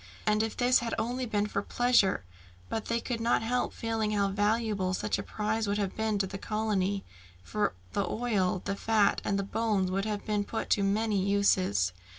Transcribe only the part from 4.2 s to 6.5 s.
valuable such a prize would have been to the